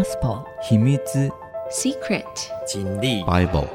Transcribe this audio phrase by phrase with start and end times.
[0.00, 0.96] Gospel 秘密
[1.70, 2.24] Secret
[2.66, 3.68] 经历 Bible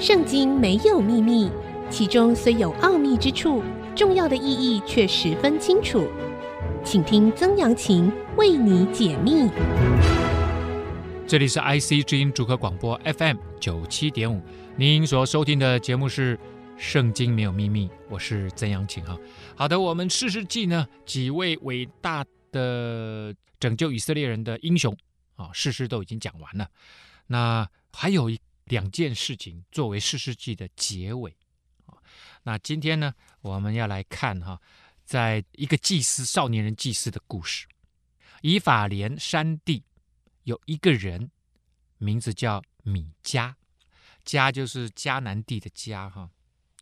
[0.00, 1.48] 圣经没有秘密，
[1.88, 3.62] 其中虽有奥秘之处，
[3.94, 6.08] 重要的意义却十分清楚。
[6.82, 9.48] 请听曾阳晴为你解密。
[11.24, 14.42] 这里是 IC 之音主客广播 FM 九七点五，
[14.74, 16.36] 您所收听的节目是
[16.76, 19.16] 《圣经没有秘密》，我是曾阳晴哈。
[19.54, 24.96] 好的，我们士师记呢几位伟大的拯救以色列人的英雄
[25.34, 26.70] 啊，事事都已经讲完了。
[27.26, 31.36] 那还有一两件事情作为士师记的结尾
[31.86, 31.98] 啊。
[32.44, 34.60] 那今天呢，我们要来看哈，
[35.04, 37.66] 在一个祭司少年人祭司的故事，
[38.42, 39.84] 以法莲山地。
[40.44, 41.32] 有一个人，
[41.98, 43.52] 名字叫米迦，
[44.24, 46.30] 迦就是迦南地的迦哈。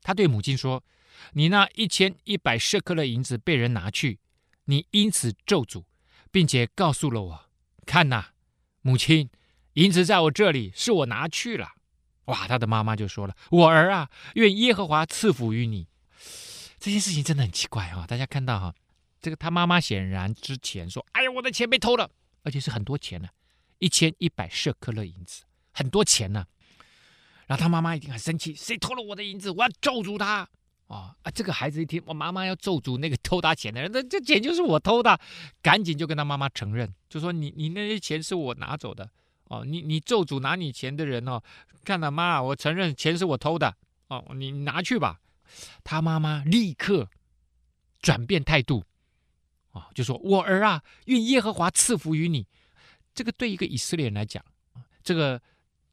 [0.02, 0.84] 他对母亲说
[1.32, 4.18] ：“你那一千一百舍客勒银子被人拿去，
[4.64, 5.84] 你因此咒诅，
[6.30, 7.50] 并且告诉了我。
[7.86, 8.26] 看呐，
[8.82, 9.30] 母亲，
[9.74, 11.72] 银子在我这里，是我拿去了。”
[12.26, 15.88] 哇，他的妈妈就说了：“我儿啊，愿耶和华赐福于你。”
[16.80, 18.06] 这件事情真的很奇怪哈。
[18.06, 18.74] 大家看到哈，
[19.20, 22.10] 这个他妈妈显然之前说：“哎呀，我的钱被偷了，
[22.42, 23.28] 而且是很多钱呢。”
[23.80, 26.46] 一千一百舍客勒银子，很多钱呢、
[27.46, 29.50] 然后他妈妈一定很生气，谁偷了我的银子？
[29.50, 30.48] 我要咒诅他！
[30.86, 35.18] 哦啊，这个孩子一听，我妈妈要咒诅那个偷他钱的人，那这钱就是我偷的，
[35.62, 39.10] 赶紧就跟他妈妈承认，就说你你那些钱是我拿走的。
[39.48, 41.42] 哦，你你咒诅拿你钱的人哦，
[41.84, 43.76] 看了妈，我承认钱是我偷的。
[44.08, 45.20] 哦，你拿去吧。
[45.84, 47.08] 他妈妈立刻
[48.00, 48.82] 转变态度，
[49.72, 52.46] 啊，就说我儿啊，愿耶和华赐福于你。
[53.14, 54.42] 这个对一个以色列人来讲，
[55.02, 55.40] 这个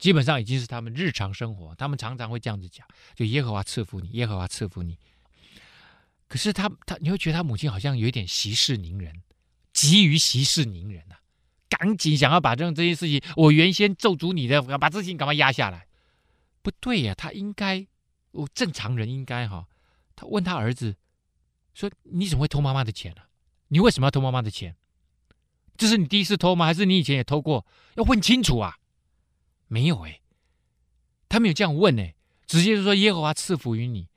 [0.02, 4.98] 基本上已经是他们日常生活，他们常常会这样子讲：就耶和华赐福你，耶和华赐福你。
[6.28, 9.22] 可是他他，你会觉得他母亲好像有点息事宁人，
[9.74, 11.22] 急于息事宁人呐、啊，
[11.70, 15.86] 赶紧想要把这这些事情，我原先咒诅你的，把这事情赶快压下来。
[16.64, 17.86] 不对呀、他应该，
[18.32, 19.68] 我正常人应该哈，
[20.16, 20.96] 他问他儿子
[21.76, 23.30] 说：“你怎么会偷妈妈的钱呢、啊？
[23.68, 24.76] 你为什么要偷妈妈的钱？”
[25.78, 26.66] 这是你第一次偷吗？
[26.66, 27.68] 还是你以前也偷过？
[27.94, 28.80] 要问清楚啊！
[29.72, 30.20] 没有哎，
[31.30, 32.14] 他没有这样问哎，
[32.46, 34.10] 直接就说耶和华赐福于你，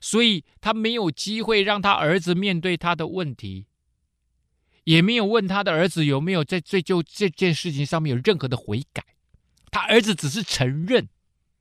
[0.00, 3.66] 所以他没有机会让他儿子面对他的问题，
[4.84, 9.04] 也没有问他的儿子有没有在追究这件事情上面有任何的悔改。
[9.70, 11.10] 他儿子只是承认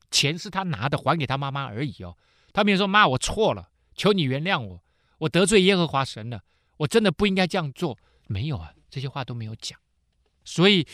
[0.09, 2.15] 钱是他拿的，还给他妈妈而已哦。
[2.53, 4.81] 他没有说妈，我错了，求你原谅我，
[5.17, 6.43] 我得罪耶和华神了，
[6.77, 7.97] 我真的不应该这样做。
[8.27, 8.71] 没有啊。
[8.89, 9.79] 这些话都没有讲，
[10.43, 10.85] 所以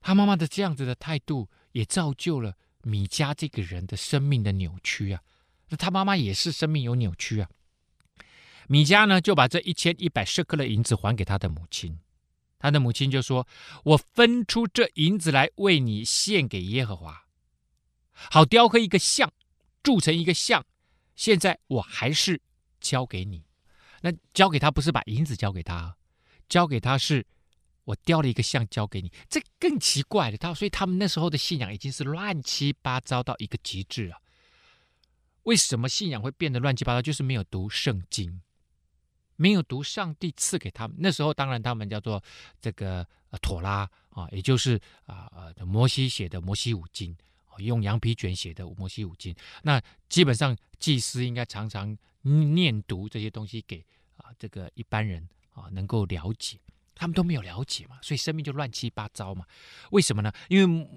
[0.00, 5.22] 他妈妈的这样子的态度，也造就了米迦这个人的生命的扭曲啊。
[5.68, 7.48] 那他妈妈也是生命有扭曲啊。
[8.68, 11.98] 米迦呢，就把这一千一百舍客勒银子还给他的母亲，
[12.58, 13.46] 他的母亲就说
[13.84, 17.24] ：“我分出这银子来为你献给耶和华，
[18.12, 19.32] 好雕刻一个像，
[19.82, 20.64] 铸成一个像。
[21.16, 22.40] 现在我还是
[22.80, 23.44] 交给你，
[24.02, 25.96] 那交给他不是把银子交给他。”
[26.48, 27.26] 交给他是，
[27.88, 30.36] 我雕了一个像交给你，这更奇怪了。
[30.36, 34.20] 他所以他们那时候的信仰已经是乱七八糟到一个极致啊。
[35.44, 37.00] 为什么信仰会变得乱七八糟？
[37.00, 38.42] 就是没有读圣经，
[39.36, 40.98] 没有读上帝赐给他们。
[41.00, 42.22] 那时候当然他们叫做
[42.60, 47.16] 这个呃妥拉啊，也就是啊呃摩西写的摩西五经，
[47.56, 49.34] 用羊皮卷写的摩西五经。
[49.62, 53.82] 那基本上祭司应该常常念读这些东西给
[54.18, 55.26] 啊这个一般人。
[55.52, 56.56] 啊，能够了解，
[56.98, 59.46] 他们都没有了解嘛，所以生命就乱七八糟嘛。
[59.92, 60.32] 为什么呢？
[60.48, 60.88] 因为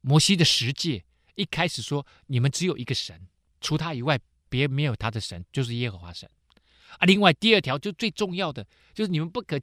[0.00, 1.04] 摩西的十诫
[1.34, 3.26] 一开始说，你们只有一个神，
[3.60, 6.30] 除他以外，别没有他的神，就是耶和华神
[6.98, 7.04] 啊。
[7.04, 9.60] 另外第二条就最重要的，就是你们不可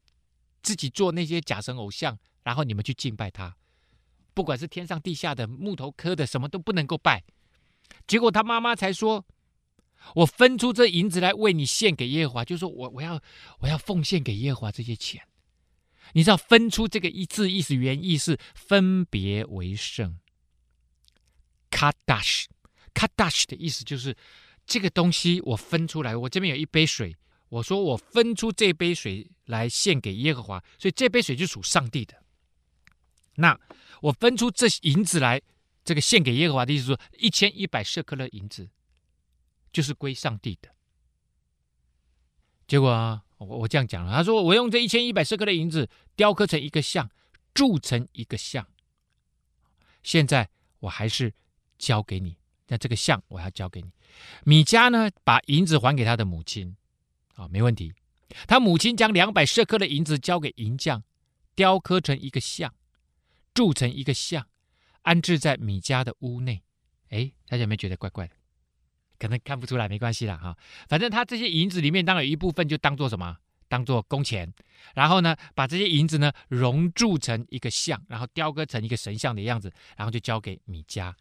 [0.62, 3.56] 自己做那些假神偶像，然后你们去敬拜他，
[4.34, 7.24] 不管是天上地下的木头刻的，什么都不能够拜。
[8.06, 9.26] 结果他妈妈才说。
[10.16, 13.22] 我分出这银子来为你献给耶和华，就是说我我要
[13.60, 15.26] 我要奉献给耶和华这些钱。
[16.12, 20.20] 你知道分出这个一字意思原意是分别为圣。
[21.72, 24.16] Kadash，Kadash 的意思就是
[24.66, 27.16] 这个东西我分出来，我这边有一杯水，
[27.50, 32.24] 我说我分出这杯水来献给耶和华，所以这杯水就属上帝的。
[33.36, 33.60] 那
[34.02, 35.42] 我分出这银子来，
[35.84, 38.70] 这个献给耶和华的意思说一千一百舍客勒银子。
[39.74, 40.70] 就是归上帝的。
[42.68, 47.10] 结果啊，我我这样讲了，他说我用这一千一百舍克的银子雕刻成一个像，
[47.54, 48.68] 铸成一个像。
[50.02, 50.50] 现在
[50.80, 51.34] 我还是
[51.78, 52.38] 交给你，
[52.68, 53.92] 那这个像我要交给你。
[54.44, 56.76] 米迦呢，把银子还给他的母亲，
[57.36, 57.94] 啊，没问题。
[58.48, 61.04] 他母亲将两百舍克的银子交给银匠，
[61.56, 62.74] 雕刻成一个像，
[63.54, 64.48] 铸成一个像，
[65.04, 66.64] 安置在米迦的屋内。
[67.10, 68.36] 哎，大家有没有觉得怪怪的？
[69.24, 70.54] 可能看不出来，没关系啦哈。
[70.90, 73.38] 反正他这些银子里面，当然有一部分就当做什么？
[73.70, 74.54] 当做工钱。
[74.96, 81.14] 然后呢，把这些银子呢熔铸成一个像，然后雕刻成一个神像的样子，然后就交给米迦。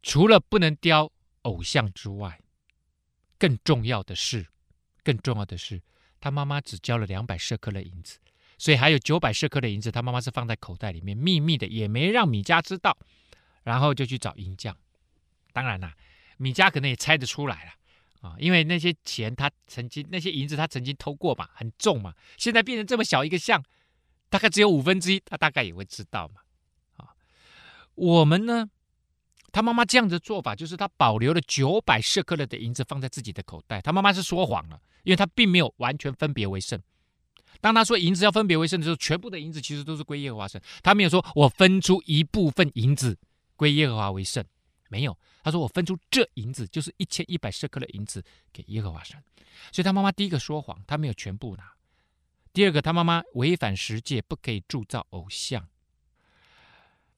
[0.00, 1.12] 除了不能雕
[1.42, 2.40] 偶像之外，
[3.38, 4.46] 更重要的是，
[5.04, 5.82] 更重要的是，
[6.18, 8.18] 他妈妈只交了两百舍客勒银子，
[8.56, 12.96] 所以还有九百舍客勒银子，他妈妈是放在口袋里面，秘密的，也没让米迦知道。
[13.64, 14.74] 然后就去找银匠。
[15.52, 15.94] 当然啦，
[16.36, 23.62] 米迦可能也猜得出来了啊，因为那些钱他曾经，那些银子他曾经偷过嘛，很重嘛，现在变成这么小一个像，
[24.28, 26.40] 大概只有五分之一，他大概也会知道嘛。
[26.96, 27.14] 啊，
[27.94, 28.68] 我们呢？
[29.50, 33.80] 他妈妈这样的做法，就是他保留了九百舍客勒的银子放在自己的口袋。
[33.80, 36.78] 他妈妈是说谎了，因为他并没有完全分别为圣。
[37.62, 40.60] 当他说银子要分别为圣的时候，全部的银子其实都是归耶和华圣。
[40.82, 43.18] 他没有说我分出一部分银子
[43.56, 44.44] 归耶和华为圣，
[44.88, 45.16] 没有。
[45.42, 49.16] 他说我分出这银子就是一千一百舍克勒银子给耶和华神。
[49.72, 51.72] 所以他妈妈第一个说谎，他没有全部拿。
[52.52, 55.68] 第二个，他妈妈违反十诫，不可以铸造偶像。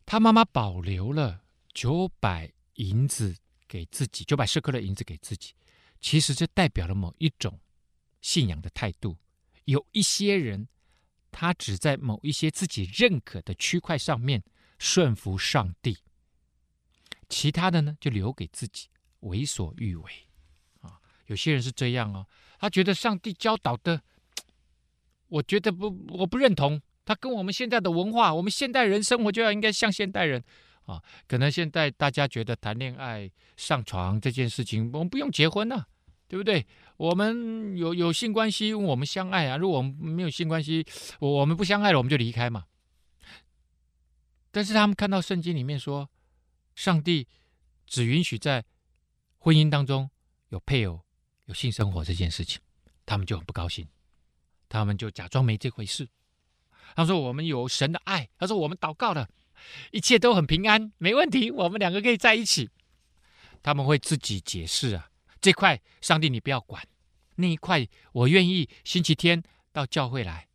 [0.05, 1.43] 他妈妈保留了。
[1.72, 3.37] 九百银子
[3.69, 5.55] 给自己，九百舍克勒银子给自己，
[6.00, 7.61] 其实这代表了某一种
[8.20, 9.16] 信仰的态度。
[9.66, 10.66] 有一些人，
[11.31, 14.43] 他只在某一些自己认可的区块上面
[14.81, 15.96] 顺服上帝，
[17.30, 18.88] 其他的呢就留给自己，
[19.20, 20.12] 为所欲为。
[20.82, 22.26] 啊，有些人是这样哦，
[22.58, 24.02] 他觉得上帝教导的，
[25.28, 26.82] 我觉得不，我不认同。
[27.06, 30.44] 他跟我们现在的文化，我们现代人生活就要应该像现代人。
[30.86, 35.86] 啊，可能现在大家觉得谈恋爱、上床这件事情，我们不用结婚了，
[36.26, 36.66] 对不对？
[36.96, 39.56] 我们有有性关系，我们相爱啊。
[39.56, 40.84] 如果我们没有性关系，
[41.20, 42.64] 我我们不相爱了，我们就离开嘛。
[44.50, 46.08] 但是他们看到圣经里面说，
[46.80, 47.28] 上帝
[47.86, 48.64] 只允许在
[49.36, 50.10] 婚姻当中
[50.48, 51.04] 有配偶、
[51.44, 52.58] 有性生活这件事情，
[53.04, 53.86] 他们就很不高兴，
[54.66, 56.08] 他们就假装没这回事。
[56.96, 59.28] 他说：“我们有神的爱。”他说：“我们祷告了。”
[59.92, 62.70] 一切都很平安，没问题，我们两个可以在一起。
[63.62, 66.82] 他们会自己解释啊，这块上帝你不要管，
[67.34, 70.48] 那一块我愿意星期天到教会来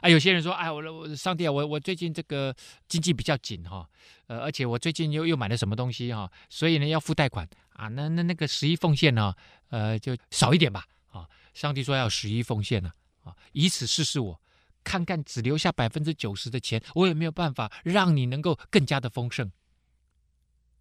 [0.00, 0.08] 啊。
[0.08, 2.54] 有些人说，哎，我我上帝啊，我我最近这个
[2.88, 3.88] 经济比较紧哈，
[4.26, 9.34] 呃，而且我最近又又买了什么东西哈，所以呢要付贷款啊，那那那个十一奉献呢，
[9.70, 11.28] 呃，就少一点吧啊。
[11.52, 12.90] 上帝说要十一奉献呢
[13.22, 14.40] 啊，以此试试我。
[14.86, 19.50] 看看只留下百分之九十的钱，我也没有办法让你能够更加的丰盛。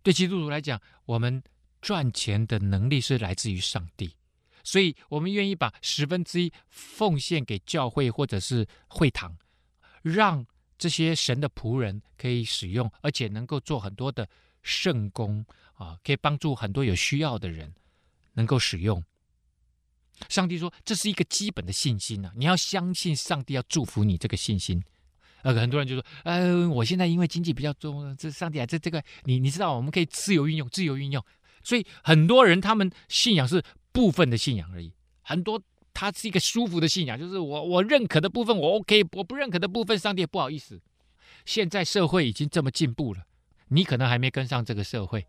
[0.02, 1.42] 对基督徒来讲，我们
[1.82, 4.18] 赚钱的能力是来自于上帝，
[4.64, 9.38] 所以我们愿意把十分之一奉献给教会或者是会堂，
[10.02, 10.46] 让
[10.78, 14.28] 这些神的仆人可以使用，而且能够做很多的
[14.62, 15.46] 圣工
[15.76, 17.74] 啊，可以帮助很多有需要的人
[18.34, 19.04] 能够使用。
[20.30, 24.82] 上帝说：“这是一个基本的信心呐、啊，你要相信上帝要祝福你这个信心。”
[25.44, 31.22] 呃，很多人就说：“呃，我现在因为经济比较重，这上帝啊，这这个你你知道，我们可以自由运用，自由运用。
[31.64, 33.62] 所以很多人他们信仰是
[33.94, 34.92] 部分的信仰而已，
[35.22, 35.62] 很多
[35.94, 40.82] 它是一个舒服的信仰，就是我我认可的部分我 OK，我不认可的部分，上帝不好意思。
[41.46, 43.22] 现在社会已经这么进步了，
[43.68, 45.26] 你可能还没跟上这个社会，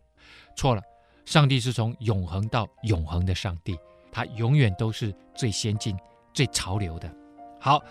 [0.56, 0.82] 错了。
[1.24, 3.76] 上帝是从永恒到永恒的上帝。”
[4.16, 5.96] 它永远都是最先进、
[6.32, 7.12] 最潮流的。
[7.60, 7.82] 好，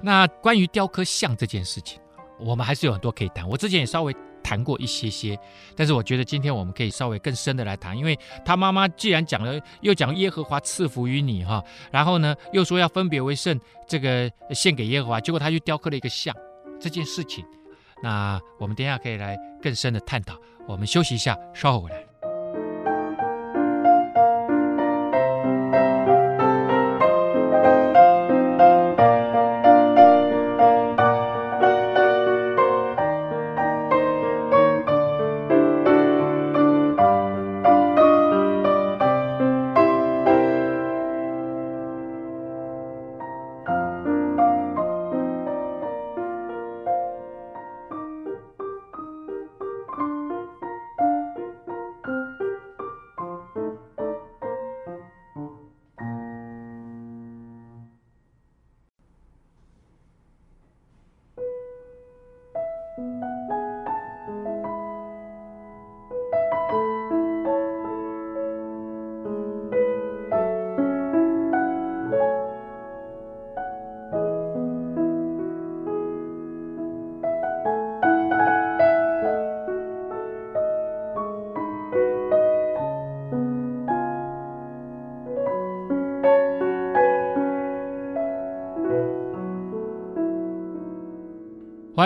[0.00, 2.00] 那关于雕刻像这件事情，
[2.38, 3.48] 我们还是有很多可以谈。
[3.48, 4.14] 我之前也稍微
[4.48, 5.38] 谈过一些些，
[5.76, 16.34] 但是我觉得今天我们可以稍微更深的来谈，因为他妈妈既然讲了，又讲耶和华赐福于你哈，然后呢又说要分别为圣，这个献给耶和华，结果他去雕刻了一个像
[16.80, 17.44] 这件事情，
[18.02, 20.34] 那我们等一下可以来更深的探讨。
[20.66, 22.07] 我们休息一下，稍后回来。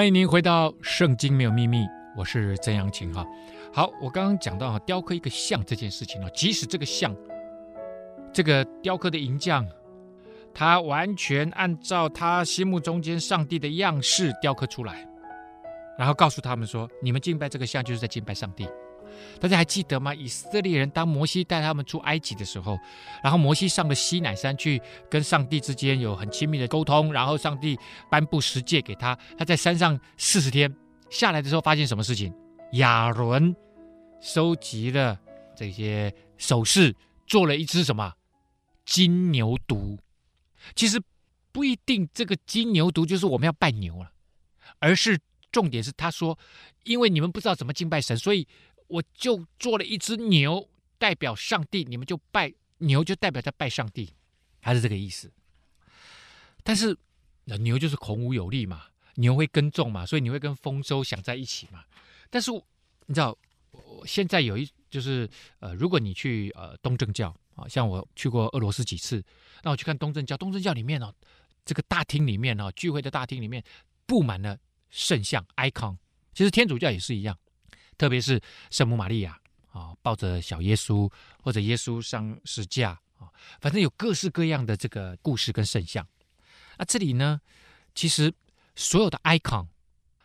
[0.03, 1.85] 欢迎您回到《圣经没有秘密》，
[2.17, 3.25] 我是曾阳晴哈。
[3.73, 7.15] 好，我刚刚讲到啊，雕刻一个像这件事情啊，即使这个像，
[8.33, 9.65] 这个雕刻的银匠，
[10.53, 15.09] 他完全按照他心目中间上帝的样式雕刻出来，
[15.97, 18.67] 然后告诉他们说：“你们敬拜这个像，就是在敬拜上帝。”
[19.41, 20.15] 大家还记得吗？
[20.15, 22.79] 以色列人当摩西带他们出埃及的时候，
[23.23, 27.79] 然后摩西上了西乃山去跟上帝之间有很亲密的沟通，然后上帝
[28.11, 29.19] 颁布十诫给他。
[29.37, 30.73] 他在山上四十天
[31.11, 32.33] 下来的时候，发现什么事情？
[32.75, 33.55] 亚伦
[34.21, 35.19] 收集了
[35.57, 36.95] 这些首饰，
[37.27, 38.13] 做了一只什么
[38.85, 39.99] 金牛犊。
[40.77, 41.03] 其实
[41.51, 44.13] 不一定，这个金牛犊就是我们要拜牛了，
[44.79, 45.19] 而是
[45.51, 46.39] 重点是他说，
[46.85, 48.47] 因为你们不知道怎么敬拜神，所以。
[48.93, 50.69] 我就做了一只牛，
[50.99, 54.11] 代表上帝，你们就拜牛，就代表在拜上帝，
[54.61, 55.33] 还是这个意思。
[56.63, 56.95] 但是
[57.45, 61.83] 那牛就是孔武有力嘛，牛会耕种嘛，所以你会跟丰收想在一起嘛。
[62.29, 62.51] 但是
[63.07, 63.37] 你知道，
[64.05, 65.27] 现在有一就是
[65.61, 69.25] 呃，如果你去呃东正教啊，像我去过俄罗斯几次，
[69.63, 71.11] 那我去看东正教，东正教里面哦，
[71.65, 73.65] 这个大厅里面哦，聚会的大厅里面
[74.05, 74.59] 布满了
[74.91, 75.97] 圣像 icon，
[76.35, 77.39] 其实天主教也是一样。
[77.99, 81.11] 特别是圣母玛利亚啊，抱着小耶稣，
[81.43, 83.31] 或者耶稣上十架啊，
[83.61, 86.07] 反正有各式各样的这个故事跟圣像。
[86.79, 87.41] 那这里呢，
[87.95, 88.33] 其实
[88.75, 89.69] 所有的 icon，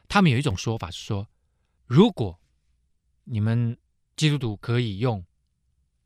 [0.07, 1.27] 他们有一种说法是说，
[1.86, 2.39] 如果
[3.25, 3.77] 你们
[4.15, 5.24] 基督徒可以用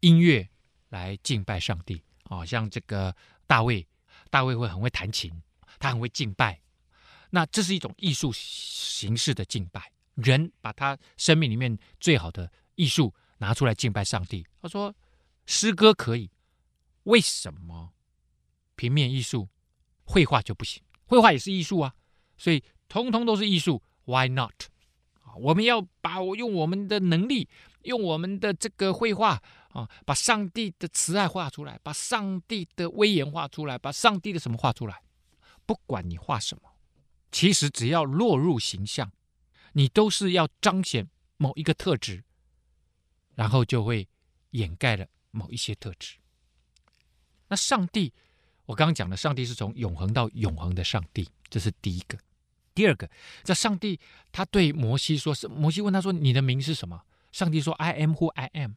[0.01, 0.49] 音乐
[0.89, 3.15] 来敬拜上帝啊，像这个
[3.47, 3.87] 大卫，
[4.29, 5.31] 大卫会很会弹琴，
[5.79, 6.59] 他很会敬拜，
[7.29, 9.91] 那这是一种艺术形式的敬拜。
[10.21, 14.45] 人把他生命里面最好的艺术拿出来敬拜上帝。
[14.61, 14.95] 他说
[15.45, 16.29] ：“诗歌可以，
[17.03, 17.93] 为什么
[18.75, 19.49] 平面艺术、
[20.03, 20.83] 绘画就不行？
[21.05, 21.93] 绘画也是艺术啊，
[22.37, 23.81] 所以通通都是艺术。
[24.05, 24.69] Why not？
[25.37, 27.47] 我们要把我用我们的能力，
[27.83, 35.01] 用我们的这个绘画啊，把上帝的慈爱画出来，把上帝的威严画出来，把上帝的什么画出来？
[35.65, 36.71] 不管你画什么，
[37.31, 39.11] 其实只要落入形象。”
[39.73, 42.23] 你都是要彰显某一个特质，
[43.35, 44.07] 然后就会
[44.51, 46.17] 掩盖了某一些特质。
[47.47, 48.13] 那上帝，
[48.65, 52.17] 我刚刚讲的，上帝是从永恒到永恒的上帝，这是第一个。
[52.73, 53.09] 第二个，
[53.43, 53.99] 这上帝
[54.31, 58.75] 他对摩西说：“是摩西问他说，你的名是什么？”上帝说：“I am who I am。”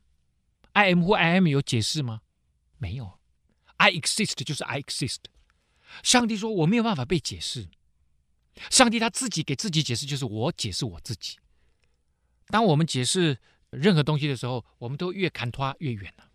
[0.73, 2.23] I am who I am 有解释吗？
[2.79, 3.21] 没有。
[3.77, 5.19] I exist 就是 I exist。
[6.03, 7.69] 上帝说：“我没有办法被解释。”
[8.71, 11.37] 上帝他自己给自己解释，就是我解释我自己。
[12.49, 13.39] 当我们解释
[13.71, 16.31] 任何东西的时候，我们都越看它越远了。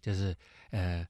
[0.00, 0.36] 就是
[0.70, 1.06] 呃，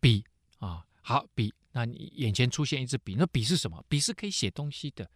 [0.00, 0.24] 笔
[0.58, 3.84] 啊，好笔，那你眼前出现一支笔，那笔是什么？
[3.88, 5.08] 笔是可以写东西的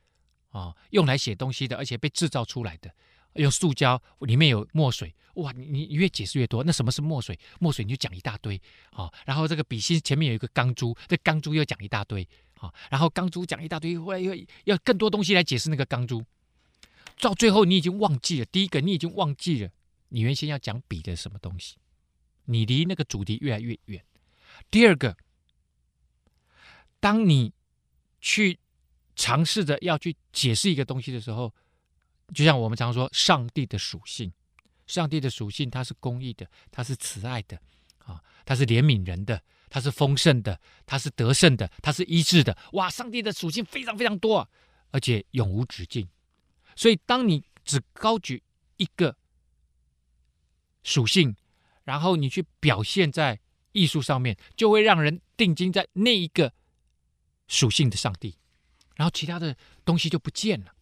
[0.50, 2.94] 啊，用来写东西的，而且被制造出来的。
[3.34, 6.64] 用塑胶里面有墨水，哇，你你越解释越多。
[6.64, 7.38] 那什么是墨水？
[7.60, 9.12] 墨水你就讲一大堆啊。
[9.26, 12.26] 然后这个笔芯前面有一个钢珠，这钢珠又讲一大堆。
[12.58, 14.34] 好，然后钢珠讲一大堆，后来又
[14.64, 16.24] 要更多东西来解释那个钢珠，
[17.20, 18.44] 到最后你已经忘记了。
[18.46, 19.70] 第一个，你已经忘记了
[20.08, 21.76] 你原先要讲比的什么东西，
[22.46, 24.04] 你离那个主题越来越远。
[24.70, 25.16] 第二个，
[26.98, 27.52] 当你
[28.20, 28.58] 去
[29.14, 31.54] 尝试着要去解释一个东西的时候，
[32.34, 34.32] 就像我们常说，上帝的属性，
[34.86, 37.60] 上帝的属性，它是公义的，它是慈爱的，
[37.98, 39.40] 啊，它是怜悯人的。
[39.68, 42.56] 它是丰盛的，它是得胜的，它是医治的。
[42.72, 44.48] 哇，上帝的属性非常非常多，
[44.90, 46.08] 而且永无止境。
[46.74, 48.42] 所以，当你只高举
[48.76, 49.16] 一个
[50.82, 51.36] 属性，
[51.84, 53.40] 然后你去表现在
[53.72, 56.52] 艺术上面，就会让人定睛在那一个
[57.46, 58.36] 属性的上帝，
[58.96, 60.72] 然后其他的东西就不见了，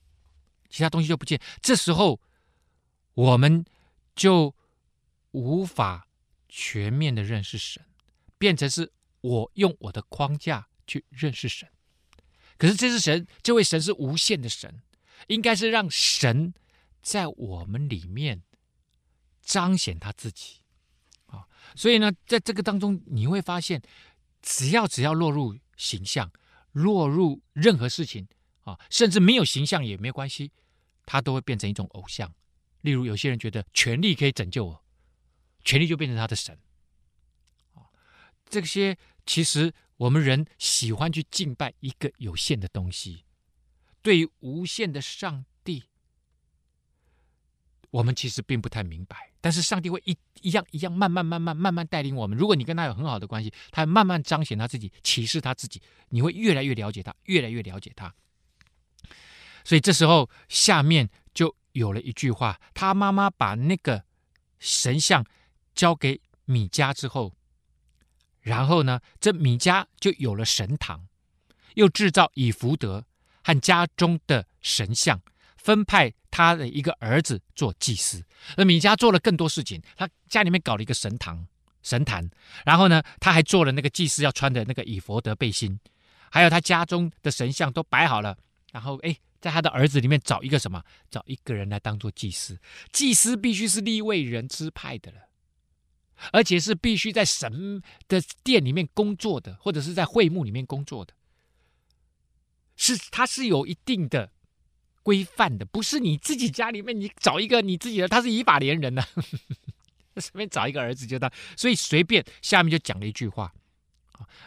[0.69, 1.40] 其他东西就不见。
[1.61, 2.21] 这时候，
[3.14, 3.64] 我们
[4.14, 4.55] 就
[5.31, 6.07] 无法
[6.49, 7.85] 全面的认识神。
[8.38, 11.69] 变成是我用我的框架去认识神，
[12.59, 14.83] 可是这是神，这位神是无限的神，
[15.26, 16.55] 应该是让神
[17.02, 18.43] 在我们里面
[19.43, 20.61] 彰显他自己
[21.26, 21.47] 啊。
[21.75, 23.83] 所以呢，在这个当中，你会发现，
[24.43, 26.31] 只要只要落入形象，
[26.73, 28.28] 落入任何事情
[28.61, 30.52] 啊，甚至没有形象也没有关系，
[31.05, 32.33] 他都会变成一种偶像。
[32.83, 34.85] 例如，有些人觉得权力可以拯救我，
[35.64, 36.57] 权力就变成他的神。
[38.49, 43.25] 这些其实我们人喜欢去敬拜一个有限的东西，
[44.03, 45.85] 对于无限的上帝，
[47.91, 49.33] 我们其实并不太明白。
[49.41, 52.37] 但是上帝会一一样一样慢慢慢慢慢慢带领我们。
[52.37, 58.12] 如果你跟他有很好的关系，他慢慢彰显他自己，启示他自己，你会越来越了解他，越来越了解他。
[59.65, 64.05] 所以这时候下面就有了一句话：他妈妈把那个
[64.59, 65.25] 神像
[65.76, 67.36] 交给米迦之后，
[68.47, 71.09] 然后呢，这米迦就有了神堂，
[71.75, 73.05] 又制造以弗得
[73.43, 75.21] 和家中的神像，
[75.57, 78.25] 分派他的一个儿子做祭司。
[78.57, 81.45] 那米迦做了更多事情，他家里面搞了一个神堂、
[81.83, 82.31] 神坛，
[82.65, 85.81] 然后呢，他还做了那个祭司要穿的那个以弗得背心，
[86.31, 88.38] 还有他家中的神像都摆好了，
[88.71, 89.17] 然后哎。
[89.38, 90.83] 在他的儿子里面找一个什么？
[91.09, 92.59] 找一个人来当做祭司。
[92.91, 95.19] 祭司必须是利未人支派的了，
[96.32, 101.14] 而且是必须在神的殿里面工作的，或者是在会幕里面工作的。
[102.76, 104.32] 是，他是有一定的
[105.02, 109.02] 规范的，不是你自己家里面你找一个你自己的，他是以法连人呢、
[110.16, 111.32] 随便找一个儿子就当。
[111.56, 113.54] 所以随便下面就讲了一句话：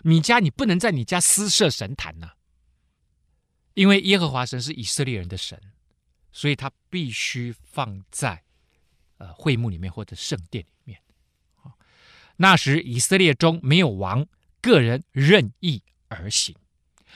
[0.04, 2.34] 米迦，你不能在你家私设神坛呐、
[3.74, 5.60] 因为耶和华神是以色列人的神，
[6.32, 8.44] 所以他必须放在
[9.18, 10.72] 呃会幕里面或者圣殿里。
[12.42, 14.26] 那时以色列中没有王，
[14.62, 16.56] 个人任意而行，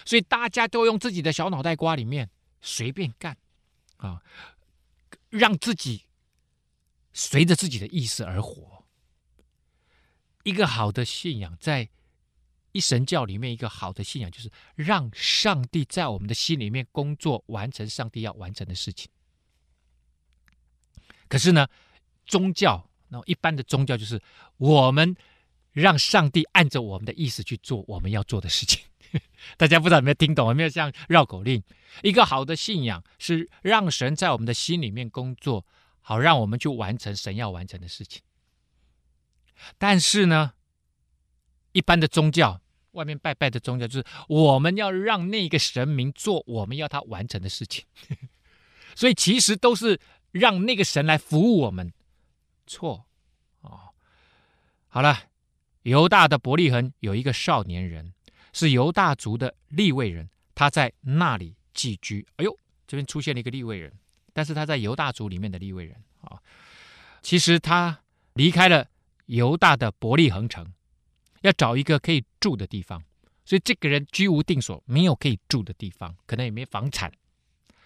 [0.05, 2.29] 所以大家都用自己的小脑袋瓜里面
[2.61, 3.37] 随便干
[3.97, 4.21] 啊，
[5.29, 6.03] 让自己
[7.13, 8.85] 随着自己的意思而活。
[10.43, 11.89] 一个好的信仰在。
[12.75, 19.11] 一神教里面一个好的信仰，就是让上帝在我们的心里面工作，完成上帝要完成的事情。
[21.27, 21.67] 可是呢，
[22.25, 24.19] 宗教，那一般的宗教就是
[24.57, 25.15] 我们
[25.71, 28.81] 让上帝按着我们的意思去做我们要做的事情。
[29.55, 30.47] 大家不知道有没有听懂？
[30.47, 31.61] 有没有像绕口令？
[32.01, 35.65] 一个好的信仰是让神在我们的心里面工作，
[36.01, 38.23] 好让我们去完成神要完成的事情。
[39.77, 40.53] 但是呢，
[41.71, 42.59] 一般的宗教。
[42.93, 47.83] 外面拜拜的宗教就是我们要让那个神明做我们要他完成的事情，
[48.93, 49.99] 所以其实都是
[50.29, 51.91] 让那个神来服务我们。
[52.67, 53.05] 错
[53.61, 53.93] 哦，
[54.87, 55.17] 好了，
[55.83, 58.13] 犹大的伯利恒有一个少年人，
[58.53, 62.25] 是犹大族的利未人，他在那里寄居。
[62.37, 63.91] 哎呦，这边出现了一个利未人，
[64.33, 66.39] 但是他在犹大族里面的利未人啊，
[67.21, 67.99] 其实他
[68.33, 68.87] 离开了
[69.25, 70.73] 犹大的伯利恒城。
[71.41, 73.03] 要找一个可以住的地方，
[73.43, 77.11] 所以这个人居无定所，没有可以住的地方，可能也没房产，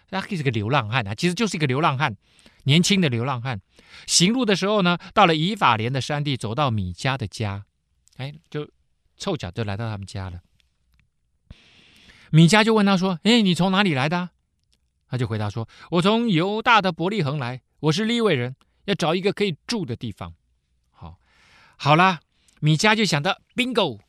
[0.10, 2.16] 他是个流浪汉啊，其实就是一个流浪汉，
[2.64, 3.60] 年轻的流浪汉。
[4.06, 7.66] 行路的时候呢，到了以法莲的山地，走到米迦的家，
[8.18, 8.70] 哎，就
[9.18, 10.40] 凑巧就来到他们家了。
[12.30, 14.30] 米迦就问他说：“哎，你从哪里来的？”
[15.10, 20.34] 他就回答说：“我从犹大的伯利恒来，我是利未人，要找一个可以住的地方。”
[20.92, 21.18] 好，
[21.78, 22.20] 好啦。
[22.60, 24.00] 米迦就想到，bingo，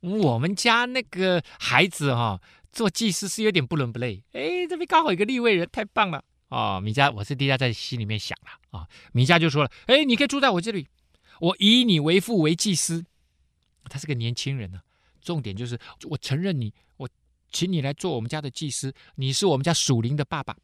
[0.00, 2.40] 我们家那个孩子哈、
[2.74, 4.22] 做祭司是有点不伦不类。
[4.32, 6.80] 哎，这边刚好有个利未人，太棒了、哦！
[6.82, 10.88] 米迦，我是迪迦在心里面想了啊、米迦就说了，哎，你可以住在我这里，
[11.40, 13.06] 我以你为父为祭司。
[13.84, 14.80] 他是个年轻人呢、
[15.22, 15.78] 重点就是
[16.10, 17.08] 我承认你，我
[17.50, 20.56] 请你来做我们家的祭司，你是我们家属灵的爸爸。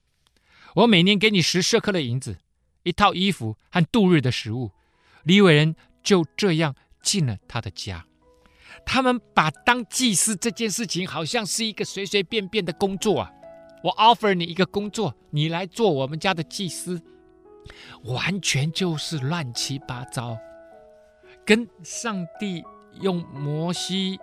[0.75, 2.39] 我每年给你十舍客的银子，
[2.83, 4.73] 一套衣服和度日的食物。
[5.23, 6.75] 李伟人就这样。
[7.03, 8.07] 进了他的家，
[8.85, 13.33] 他们把当祭司这件事情好像是一个随随便便的工作啊！
[13.83, 17.01] 我 offer 你一个工作，你来做我们家的祭司，
[18.05, 20.37] 完全就是乱七八糟，
[21.45, 22.63] 跟上帝
[23.01, 24.19] 用摩西、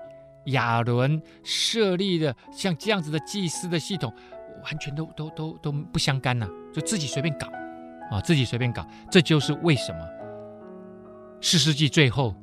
[0.45, 4.13] 亚伦设立的像这样子的祭司的系统，
[4.63, 7.47] 完全都都都都不相干呐、就自己随便搞
[8.11, 9.99] 啊，自己随便搞，这就是为什么
[11.41, 12.35] 四世纪最后。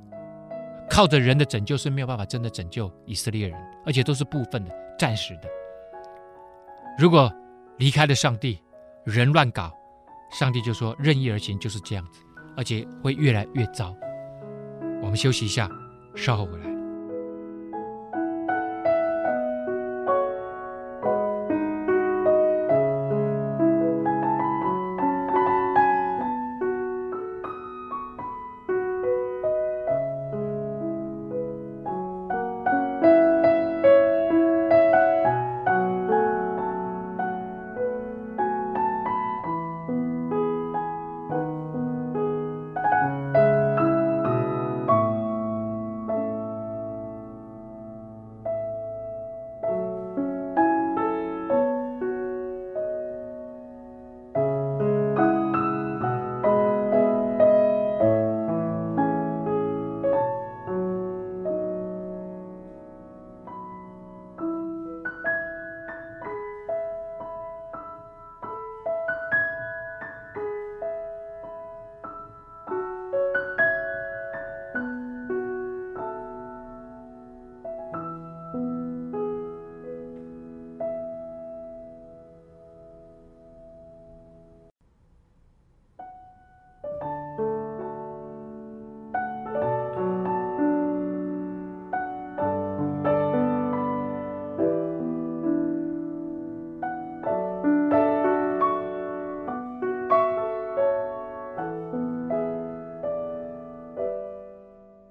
[0.89, 5.49] 靠着人的拯救是没有办法真的拯救以色列人，而且都是部分的、暂时的。
[6.99, 7.33] 如果
[7.79, 8.61] 离开了上帝，
[9.05, 9.73] 人乱搞，
[10.31, 12.21] 上帝就说任意而行就是这样子，
[12.57, 13.95] 而且会越来越糟。
[15.03, 15.69] 我们休息一下，
[16.15, 16.74] 稍后回来。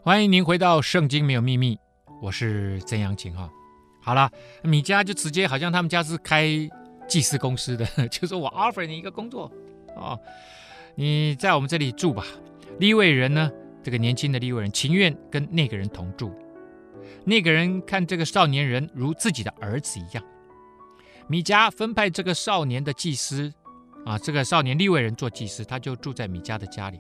[0.05, 1.77] 欢迎您回到《圣经没有秘密》，
[2.21, 3.49] 我是曾阳晴哈。
[4.01, 4.29] 好了，
[4.61, 6.45] 米迦就直接好像他们家是开
[7.07, 9.49] 祭司公司的， 就说我 offer 你一个工作
[9.95, 10.19] 哦，
[10.95, 12.25] 你在我们这里住吧。
[12.79, 13.49] 利未人呢，
[13.81, 16.35] 这个年轻的利未人情愿跟那个人同住。
[17.23, 20.21] 那个人看这个少年人如自己的儿子一样。
[21.29, 23.53] 米迦分派这个少年的祭司
[24.05, 26.99] 啊，这个少年利未人做祭司，他就住在米迦的家里。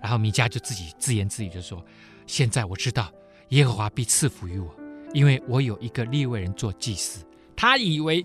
[0.00, 1.84] 然后米迦就自己自言自语就说
[2.26, 3.12] ：“现在我知道
[3.50, 4.74] 耶和华必赐福于我，
[5.12, 7.24] 因为我有一个利未人做祭司。”
[7.56, 8.24] 他以为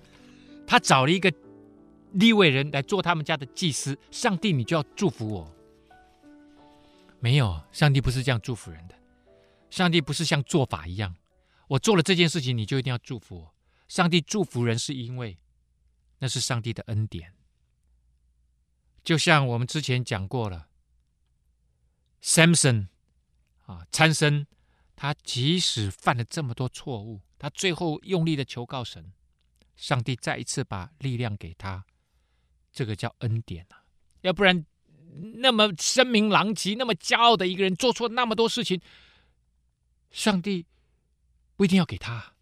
[0.68, 1.34] 他找了一个
[2.12, 5.52] 利未人来做他们家的祭司，上帝你就要祝福我。
[7.20, 8.96] 没有，上帝不是这样祝福人的。
[9.72, 11.16] 上帝不是像做法一样，
[11.68, 13.56] 我做了这件事情，你就一定要祝福我。
[13.88, 15.40] 上帝祝福人是因为
[16.20, 17.34] 那是上帝的恩典。
[19.04, 20.68] 就像我们之前讲过了
[22.24, 22.88] ，Samson
[23.66, 24.48] 啊，参孙，
[24.96, 29.12] 他即使犯了这么多错误，他最后用力的求告神，
[29.76, 31.86] 上帝再一次把力量给他，
[32.72, 33.84] 这个叫恩典啊，
[34.22, 34.66] 要不然。
[35.36, 38.82] 那么声名狼藉、那么骄傲的一个人，做错那么多事情，
[40.10, 40.66] 上帝
[41.56, 42.34] 不一定要给他。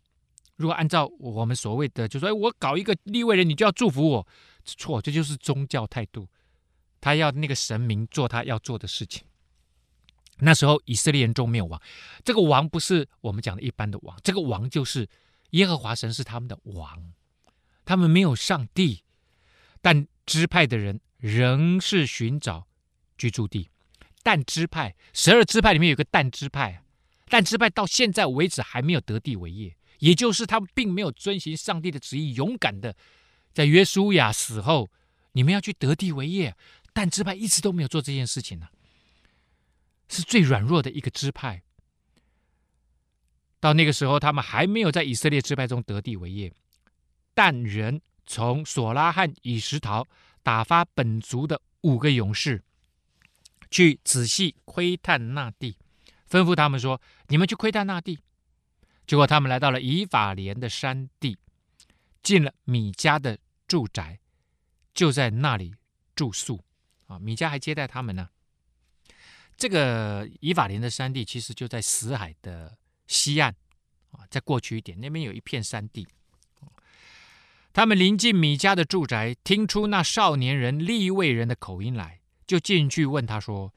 [0.55, 4.27] 如果按照我们所谓的，就说哎，我搞一个立位人，你就要祝福我，
[4.63, 6.29] 错，这就是宗教态度。
[7.01, 9.25] 他要那个神明做他要做的事情。
[10.41, 11.81] 那时候以色列人中没有王，
[12.25, 15.07] 这个王不是我们讲的一般的王，这个王就是
[15.51, 17.13] 耶和华神是他们的王，
[17.85, 19.03] 他们没有上帝，
[19.81, 20.99] 但支派的人。
[21.21, 22.65] 仍是寻找
[23.15, 23.69] 居住地。
[24.23, 26.81] 但支派十二支派里面有个但支派，
[27.29, 32.95] 但支派到现在为止还没有得地为业，也就是他们并没有遵循上帝的旨意，勇敢的
[33.53, 34.89] 在约书亚死后，
[35.33, 36.55] 你们要去得地为业。
[36.91, 38.73] 但支派一直都没有做这件事情呢、啊，
[40.11, 41.63] 是最软弱的一个支派。
[43.59, 46.53] 到那个时候，他们还没有在以色列支派中得地为业。
[47.33, 50.07] 但人从索拉和以实陶。
[50.43, 52.63] 打发本族的五个勇士
[53.69, 55.77] 去仔细窥探那地，
[56.27, 58.17] 吩咐他们说：“你们去窥探那地。”
[59.05, 61.37] 结果他们来到了以法莲的山地，
[62.23, 64.19] 进了米迦的住宅，
[64.95, 65.75] 就在那里
[66.15, 66.59] 住宿。
[67.05, 68.27] 啊，米迦还接待他们呢。
[69.61, 73.55] 这个以法莲的山地其实就在死海的西岸
[74.09, 76.07] 啊，再过去一点，那边有一片山地。
[77.71, 83.71] 他们临近米迦的住宅，听出那少年人利未人的口音来，就进去问他说：“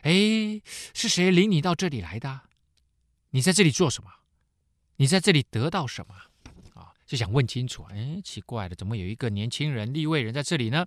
[0.00, 0.62] 哎，
[0.94, 2.40] 是谁领你到这里来的？
[3.32, 4.10] 你在这里做什么？
[4.96, 6.14] 你在这里得到什么？”
[6.72, 7.82] 啊，就想问清楚。
[7.90, 10.86] 哎，奇怪了，怎么有一个年轻人利未人在这里呢？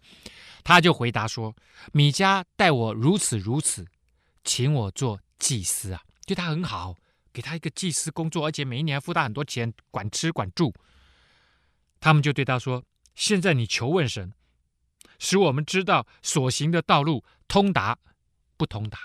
[0.63, 1.55] 他就回答说
[1.93, 3.85] ：“米迦待我如此如此，
[4.43, 6.95] 请我做祭司啊，对他很好，
[7.31, 10.73] 给他一个祭司工作，而且每一年还付他很多钱，管吃管住。”
[12.01, 14.31] 他们就对他说：“现在你求问神，
[15.19, 17.97] 使我们知道所行的道路通达
[18.55, 18.97] 不通达。”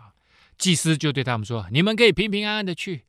[0.00, 0.14] 啊，
[0.56, 3.04] 祭司就对他们说：“你们可以平平安安的去，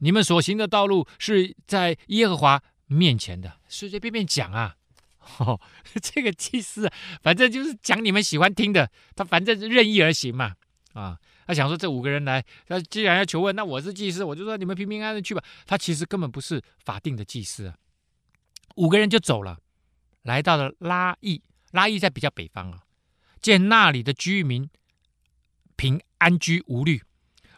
[0.00, 4.76] 你们所行的道路是在耶和华面前的，随随便便讲啊。
[5.38, 5.58] 哦”
[6.02, 6.90] 这个祭司
[7.22, 10.56] 反正就是讲你们喜欢听的，他反正是任意而行嘛。
[10.98, 15.44] 啊，他想说这五个人来，他既然要求问，那我是祭司，我就说你们平平安安的去吧。
[15.64, 17.76] 他其实根本不是法定的祭司啊。
[18.74, 19.60] 五个人就走了，
[20.22, 21.40] 来到了拉邑。
[21.70, 22.82] 拉邑在比较北方啊，
[23.40, 24.68] 见那里的居民
[25.76, 27.02] 平安居无虑，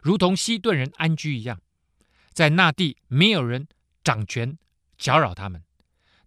[0.02, 1.60] 如同西顿人安居一样，
[2.32, 3.66] 在那地没有人
[4.02, 4.58] 掌权
[4.98, 5.62] 搅扰他们，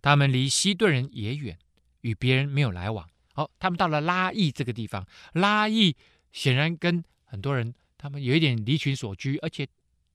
[0.02, 1.60] 他们离西顿人也远，
[2.02, 3.08] 与别人没有来往。
[3.34, 5.96] 好，他们到了拉邑这个地方，拉邑
[6.34, 9.66] 显然跟很多人他们有一点离群所居，而且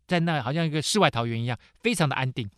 [0.07, 2.51] 在那好像一个世外桃源一样，非常的安定。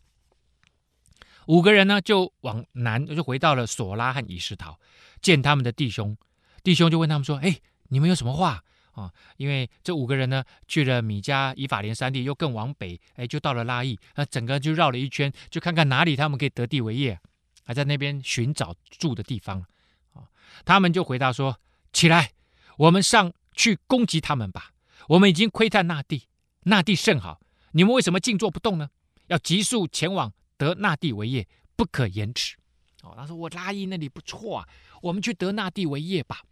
[1.46, 4.78] 五个人呢，就往南，就回到了索拉和以实陶，
[5.20, 6.16] 见他们的弟兄。
[6.62, 13.98] 弟兄就问他们说：“哎，你们有什么话啊？”因为这五个人呢，去了米迦、以法莲山地，又更往北，哎，就到了拉亿。
[14.14, 17.18] 那整个就绕了一圈，就看看哪里他们可以得地为业，
[17.64, 19.64] 还在那边寻找住的地方。
[20.12, 20.28] 啊，
[20.64, 21.58] 他们就回答说
[21.92, 22.32] ：“起来，
[22.76, 24.72] 我们上去攻击他们吧。
[25.08, 26.28] 我们已经窥探那地，
[26.64, 27.40] 那地甚好。
[27.72, 28.90] 你们为什么静坐不动呢？
[29.26, 32.54] 要急速前往。”得那地为业，不可延迟。
[33.02, 34.68] 哦，他说我拉伊那里不错啊，
[35.00, 36.42] 我们去得那地为业吧。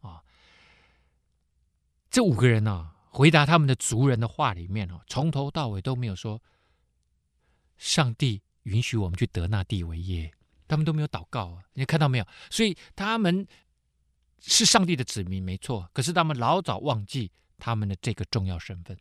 [0.00, 0.24] 啊、哦，
[2.10, 6.42] 这五个人呢、啊，回答他们的族人的话里面哦，从头到尾都没有说
[7.76, 10.32] 上帝允许我们去得那地为业，
[10.66, 11.62] 他们都没有祷告啊。
[11.74, 12.26] 你看到没有？
[12.50, 13.46] 所以他们
[14.40, 15.88] 是上帝的子民，没错。
[15.92, 18.96] 可是他们老早忘记他们的这个重要身份。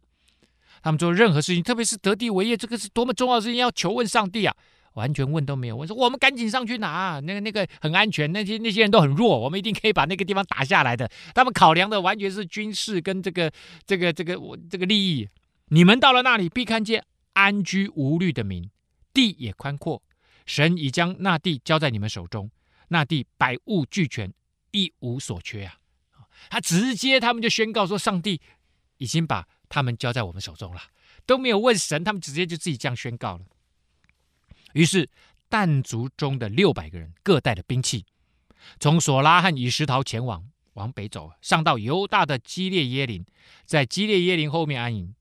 [0.82, 4.56] 他们做任何事情，特别是得地为业，这个是多么重要的事情，要求问上帝啊！
[4.94, 11.10] 完全问都没有问，说我们赶紧上去拿，那个那个很安全，那些那些人都很弱，我们一定可以把那个地方打下来的。
[11.36, 13.52] 他们考量的完全是军事跟这个
[13.86, 15.30] 这个这个我这个利益。
[15.68, 18.70] 你们到了那里，必看见安居无虑的民，
[19.14, 20.02] 地也宽阔，
[20.46, 22.50] 神已将那地交在你们手中，
[22.88, 24.34] 那地百物俱全，
[24.72, 25.80] 一无所缺啊！
[26.50, 28.42] 他直接他们就宣告说，上帝
[28.98, 30.82] 已经把他们交在我们手中了，
[31.26, 33.46] 都没有问神，他们直接就自己这样宣告了。
[34.74, 35.10] 于是，
[35.48, 38.06] 但族中的六百个人各带了兵器，
[38.80, 43.26] 从索拉和以实陶前往，往北走，上到犹大的基列耶林，
[43.66, 45.14] 在基列耶林后面安营。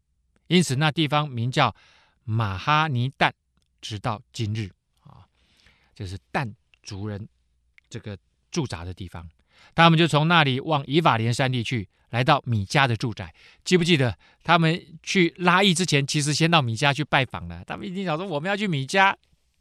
[0.47, 1.75] 因此，那地方名叫
[2.25, 3.35] 马哈尼但，
[3.81, 5.27] 直到今日啊，
[5.95, 7.29] 这是但族人
[7.89, 8.17] 这个
[8.51, 9.29] 驻扎的地方。
[9.75, 13.33] 他们就从那里往以法莲山地去，来到米迦的住宅。
[13.65, 17.63] 记不记得他们去拉亿之前，其实先到米迦去拜访了。
[17.67, 19.15] 他们一定想说，我们要去米迦。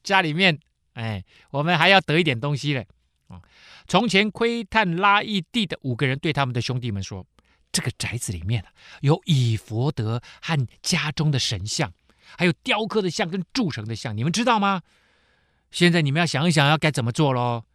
[0.03, 0.57] 家里面，
[0.93, 2.87] 哎，我们还要得一点东西嘞。
[3.27, 3.41] 啊，
[3.89, 7.25] 从前窥探拉亿地的五个人对他们的兄弟们说
[7.73, 8.63] ：“这个宅子里面
[9.01, 11.91] 有以弗得和家中的神像，
[12.37, 14.81] 还有雕刻的像跟铸成的像，你们知道吗？
[15.71, 17.65] 现在你们要想一想，要该怎么做喽。”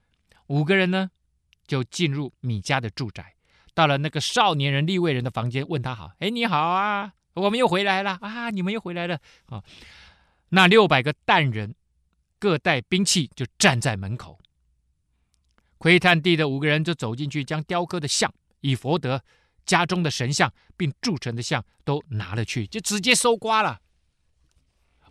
[0.48, 1.10] 五个人呢，
[1.66, 3.34] 就进入米迦的住宅，
[3.74, 9.62] 到了那个少年人利未人的房间，问他好：“哎，你好啊，我们又回来了啊，你们又回来了啊。”
[10.50, 11.74] 那六百个蛋人。
[12.38, 14.36] 各带兵器，就站在门口。
[15.78, 19.22] 窥探地的五个人就走进去，将雕刻的像、以佛德
[19.64, 23.80] 家中的神像，并铸成的像都拿了去，就直接搜刮了，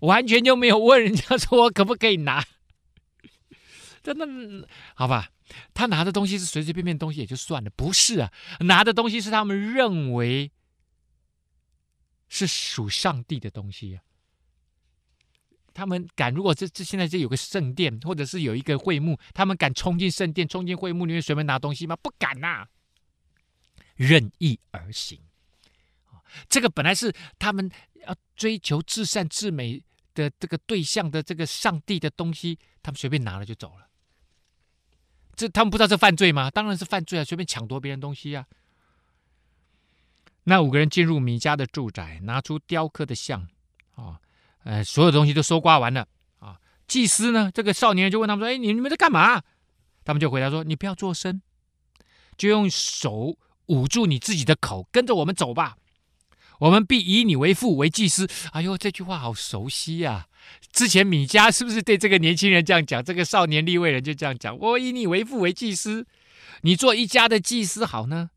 [0.01, 2.43] 完全就没有问人家说我可不可以拿。
[4.03, 5.29] 真的，好吧，
[5.73, 10.51] 他拿的东西是随随便便东西也就算了，不是啊，拿的东西是他们认为
[12.27, 14.03] 是属上帝的东西啊。
[15.73, 21.95] 他们敢，如果这这现在这有个圣殿，或者是有一个会幕，他们敢冲进圣殿、冲进会幕里面随便拿东西吗？
[21.95, 22.67] 不敢呐、啊，
[23.95, 25.19] 任意而行。
[26.49, 27.69] 这个本来是他们
[28.05, 29.81] 要追求至善至美
[30.13, 33.87] 的这个对象的这个上帝的东西，他们随便拿了就走了。
[35.41, 36.51] 这他们不知道这犯罪吗？
[36.51, 37.23] 当然是犯罪啊！
[37.23, 38.45] 随便抢夺别人东西啊！
[40.43, 43.47] 那五个人进入米家的住宅，拿出雕刻的像
[43.95, 44.19] 啊。
[44.63, 46.59] 呃，所有东西都搜刮完了啊！
[46.87, 47.49] 祭司呢？
[47.51, 49.41] 这个少年就问他们说：“哎，你你们在干嘛？”
[50.05, 51.41] 他们就回答说：“你不要作声，
[52.37, 55.75] 就用手捂住你自己的口，跟着我们走吧。
[56.59, 60.27] 我们必以你为父为祭司。”哎呦，这句话好熟悉呀！
[60.71, 63.03] 之前米迦是不是对这个年轻人这样讲？
[63.03, 66.05] 这个少年利未人就这样讲：“我以你为父为祭司，
[66.61, 68.29] 你做一家的祭司好呢，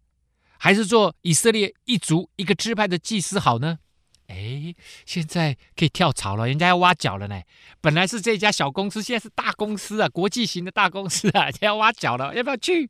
[0.59, 3.79] 还是做以色列一族一个支派的祭司好呢？”
[4.27, 7.43] 哎，现在可以跳槽了，人家要挖角了呢。
[7.83, 12.89] 本来是这家小公司，现在是大公司啊，国际型的大公司啊，要挖角了，要不要去？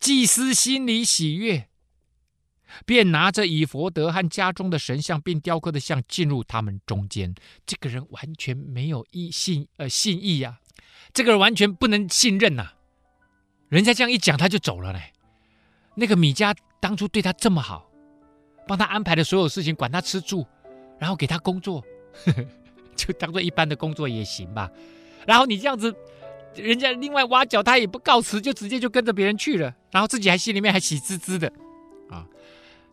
[0.00, 1.68] 祭司心里喜悦，
[2.86, 7.34] 便拿着以佛德和家中的神像，并雕刻的像进入他们中间。
[7.66, 10.60] 这个人完全没有意信呃信义呀、啊，
[11.12, 12.72] 这个人完全不能信任呐、
[13.68, 15.12] 人家这样一讲，他就走了嘞。
[15.94, 17.88] 那个米迦当初对他这么好。
[18.64, 20.46] 帮他安排的所有事情，管他吃住，
[20.96, 21.80] 然后给他工作，
[22.24, 22.46] 呵呵，
[22.94, 24.70] 就当做一般的工作也行吧。
[25.26, 25.92] 然后你这样子，
[26.54, 31.52] 人家另外挖角他也不告辞，就直接就跟着别人去了，然后自己还心里面还喜滋滋的
[32.08, 32.24] 啊。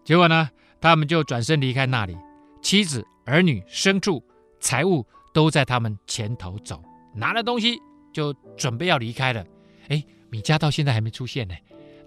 [0.09, 0.49] 结果呢，
[0.81, 2.17] 他们就转身离开那里，
[2.63, 4.23] 妻子、儿女、牲畜、
[4.59, 7.77] 财物都在他们前头走，拿了东西
[8.11, 9.45] 就准备要离开了。
[9.89, 11.53] 哎，米迦到现在还没出现呢，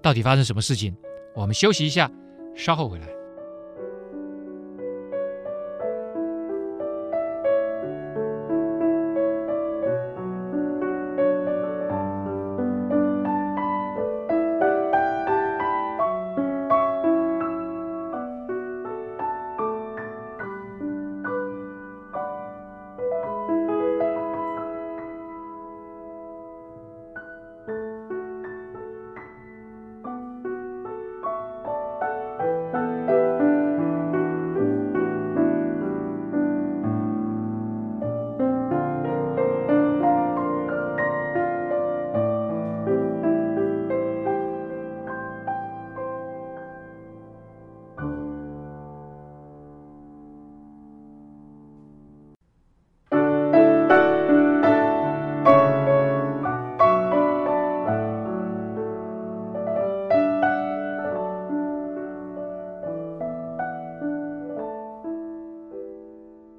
[0.03, 0.97] 到底发生什么事情？
[1.37, 2.11] 我们休息一下，
[2.57, 3.07] 稍后回来。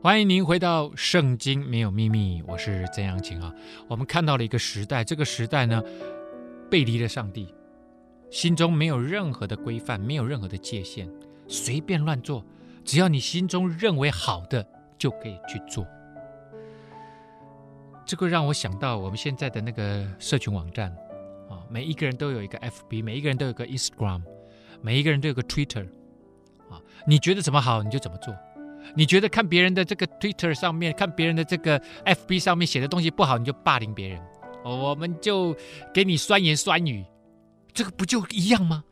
[0.03, 3.55] 欢迎您回到《圣经没有秘密》，我是曾阳晴啊。
[3.87, 5.81] 我们看到了一个时代，这个时代呢，
[6.69, 7.55] 背离了上帝，
[8.29, 11.09] 心中没有任何的规范，没有任何的界限，
[11.47, 12.43] 随便乱做，
[12.83, 15.87] 只要你心中认为好的，就可以去做。
[18.05, 20.93] 这个让我想到我们现在的那个社群网站
[21.49, 24.21] 啊，每一个人都有一个 FB，每一个人都有个 Instagram，
[24.81, 25.87] 每一个人都有个 Twitter
[26.69, 28.35] 啊，你觉得怎么好，你就怎么做。
[28.95, 34.21] 你觉得看别人的这个 Twitter 上面，看别人的这个 FB 上面写的东西不好，你就霸凌别人，
[34.63, 35.55] 我们就
[35.93, 37.05] 给你酸言酸语，
[37.73, 38.83] 这个不就一样吗？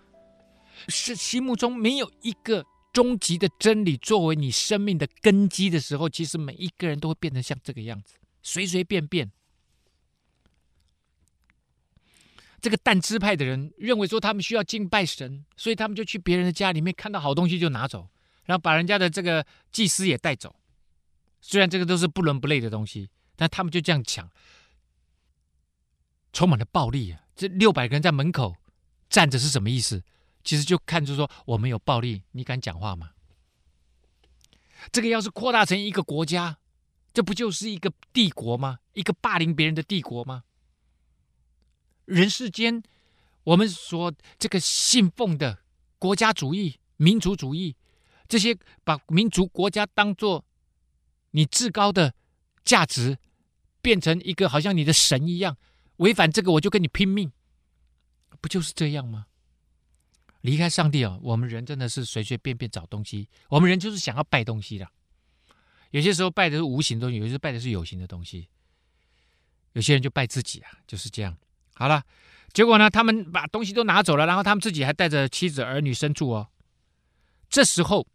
[0.88, 9.32] 是心目中没有一个终极的真理作为你生命的根基的时候，其实每一个人都会变成像这个样子，随随便便。
[12.60, 18.08] 这个但支派的人认为说他们需要敬拜神，所以他们就去别人的家里面看到好东西就拿走。
[18.52, 20.58] 然后把人家的这个祭司也带走，
[21.40, 24.30] 虽然这个都是不伦不类的东西，但他们就这样抢，
[26.34, 27.24] 充满了暴力啊！
[27.34, 28.58] 这六百个人在门口
[29.10, 30.04] 站着是什么意思？
[30.44, 33.12] 其实就看出说我们有暴力，你敢讲话吗？
[34.92, 36.58] 这个要是扩大成一个国家，
[37.14, 38.80] 这不就是一个帝国吗？
[38.92, 40.44] 一个霸凌别人的帝国吗？
[42.04, 42.84] 人世间，
[43.46, 45.60] 我们说这个信奉的
[45.98, 47.78] 国家主义、民族主义。
[48.32, 50.46] 这些把民族国家当做
[51.32, 52.16] 你至高的
[52.64, 53.18] 价值，
[53.82, 55.58] 变成一个好像你的神一样，
[55.98, 57.30] 违反这个我就跟你拼命，
[58.40, 59.26] 不就是这样吗？
[60.40, 64.90] 离开上帝啊，我们人真的是随随便便找东西，我们人就是想要拜东西的。
[65.90, 68.48] 有些时候拜的是无形的东西，有些时候拜的是有形的东西。
[69.74, 71.38] 有些人就拜自己啊，就是这样。
[71.74, 72.02] 好了，
[72.54, 76.48] 结果呢，他们把东西都拿走了，然后他们自己还带着妻子儿女牲畜哦。
[77.50, 78.08] 这时候。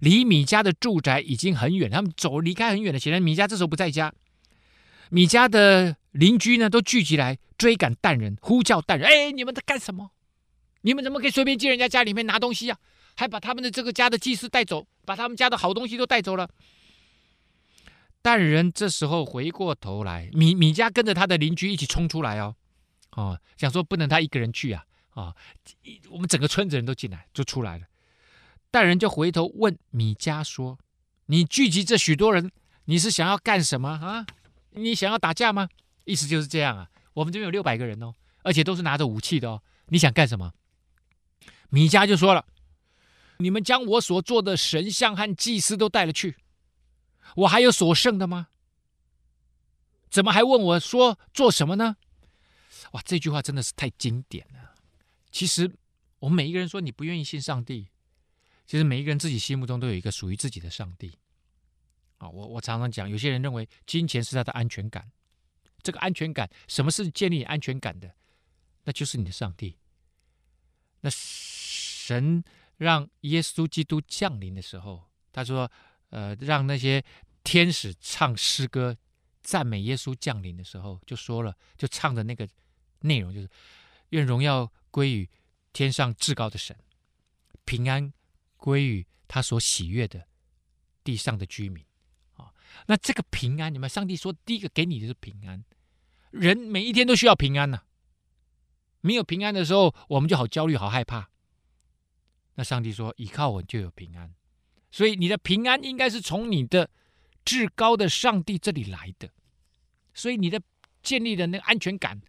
[0.00, 2.98] 离米家的住宅已经很远，他们走离开很远了。
[2.98, 4.12] 显然米家这时候不在家。
[5.10, 10.10] 米家的邻居呢，都聚集来追赶蛋人，呼叫蛋人：“哎，你们在干什么？
[10.80, 13.14] 你们怎么可以随便进人家家里面拿东西呀、啊？
[13.14, 16.48] 还把他们的这个家的祭司带走，把他们家的好东西都带走了。”
[18.24, 22.54] 但人这时候回过头来，米米家跟着他的邻居一起冲出来哦，
[23.10, 25.36] 哦，想说不能他一个人去啊，啊、哦，
[26.08, 27.84] 我们整个村子人都进来，就出来了。
[28.72, 30.78] 但人就回头问米迦说
[31.26, 32.50] ：“你聚集这许多人，
[32.86, 34.26] 你是想要干什么啊？
[34.70, 35.68] 你想要打架吗？
[36.06, 36.90] 意思就是这样啊。
[37.12, 39.62] 我们这边有六百个人哦，而且都是拿着武器的哦。
[39.88, 40.54] 你想干什么？”
[41.68, 42.46] 米迦就说了
[43.36, 46.38] ：“你们将我所做的神像和祭司都带了去，
[47.36, 48.48] 我还有所剩的吗？
[50.10, 51.96] 怎么还问我说做什么呢？”
[52.92, 54.72] 哇，这句话真的是太经典了。
[55.30, 55.70] 其实
[56.20, 57.88] 我们每一个人说你不愿意信上帝。
[58.64, 61.18] 其实每一个人自己心目中都有一个属于自己的上帝，
[62.18, 65.10] 啊，我我常常讲，有些人认为金钱是他的安全感，
[65.82, 68.14] 这个安全感，什么是建立安全感的？
[68.84, 69.76] 那就是你的上帝。
[71.00, 72.42] 那神
[72.76, 75.70] 让耶稣基督降临的时候，他说，
[76.10, 77.04] 呃，让那些
[77.44, 78.96] 天使唱诗歌
[79.42, 82.48] 赞美耶稣降临的时候，就说了，就唱的那个
[83.00, 83.48] 内容就是，
[84.10, 85.28] 愿荣耀归于
[85.72, 86.76] 天上至高的神，
[87.64, 88.12] 平安。
[88.62, 90.28] 归于他所喜悦的
[91.02, 91.84] 地上的居民。
[92.34, 92.54] 啊，
[92.86, 95.64] 那这个平安，你们上帝说第一个给你的是平安，
[96.30, 97.82] 人每一天都需要平安呐、
[99.00, 101.28] 没有平安的时候，我们就好焦虑、好害怕。
[102.54, 104.32] 那上帝说，依靠我就有平安，
[104.92, 106.88] 所以你的平安应该是从你的
[107.44, 109.28] 至高的上帝这里来的，
[110.14, 110.62] 所以你的
[111.02, 112.22] 建立的那个安全感，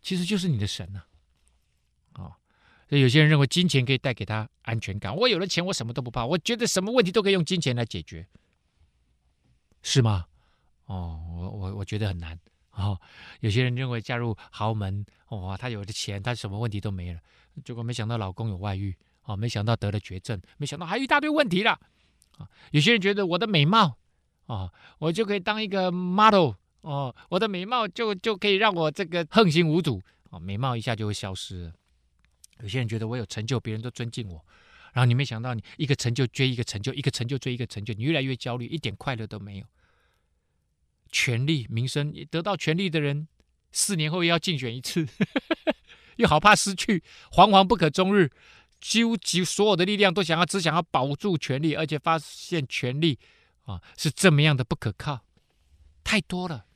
[0.00, 1.02] 其实就是你的神呐。
[2.90, 5.14] 所以有些人认为金钱可以带给他安全感。
[5.14, 6.26] 我有了钱，我什么都不怕。
[6.26, 8.26] 我觉得什么问题都可以用金钱来解决，
[9.80, 10.26] 是吗？
[10.86, 12.36] 哦，我我我觉得很难。
[12.72, 13.00] 哦，
[13.38, 17.20] 有些人认为嫁入豪门，哇、哦，他有了钱，他什么问题都没了。
[17.64, 21.78] 结果没想到老公有外遇，哦，没想到得了绝症，没想到还有一大堆问题了。
[22.38, 23.96] 啊、有些人觉得我的美貌，
[24.46, 31.72] 哦，我就可以当一个 model，哦，我的美貌就就可以让我这个横行无阻，哦，美貌一下就会消失了。
[32.62, 34.44] 有些人觉得我有成就，别人都尊敬我，
[34.92, 39.66] 然后你没想到，你一个成就追一个成就，一个成就追一个成就，你越来越焦虑，一点快乐都没有。
[41.12, 43.26] 权力、名声，得到权力的人，
[43.72, 45.08] 四年后又要竞选一次，
[46.16, 47.02] 又好怕失去，
[47.32, 48.30] 惶惶不可终日，
[48.80, 53.18] 纠集所有的力量都想要，只想要保住权力，而且发现权力
[53.64, 55.24] 啊是这么样的不可靠，
[56.04, 56.66] 太多了，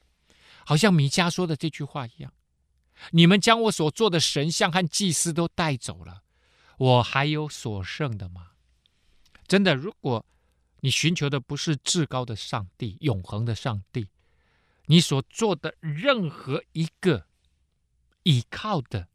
[0.64, 2.32] 好像米迦说的这句话一样。
[3.10, 6.22] 你们将我所做的神像和祭司都带走了，
[6.78, 8.52] 我还有所剩的吗？
[9.46, 10.24] 真的，如果
[10.80, 14.08] 你寻求的不是至高的上帝、永恒的上帝，
[14.86, 17.26] 你所做的任何一个
[18.22, 19.08] 倚靠的、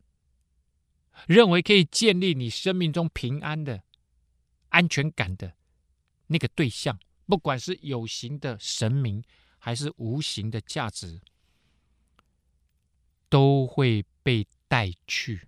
[1.25, 3.83] 认为可以建立你生命中平安的
[4.69, 5.55] 安全感的
[6.27, 9.23] 那个对象，不管是有形的神明
[9.57, 11.19] 还是无形的价值，
[13.29, 15.47] 都会被带去。